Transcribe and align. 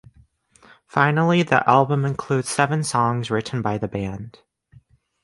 Finally, 0.87 1.43
the 1.43 1.63
album 1.69 2.05
includes 2.05 2.49
seven 2.49 2.83
songs 2.83 3.29
written 3.29 3.61
by 3.61 3.77
the 3.77 3.87
band. 3.87 4.39